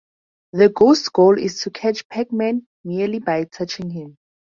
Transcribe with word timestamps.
The 0.53 0.69
Ghosts' 0.69 1.09
goal 1.09 1.37
is 1.37 1.61
to 1.61 1.69
catch 1.69 2.09
Pac-Man, 2.09 2.65
merely 2.83 3.19
by 3.19 3.43
touching 3.43 3.91
him. 3.91 4.17